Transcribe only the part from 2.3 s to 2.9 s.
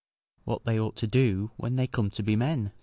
men," said he.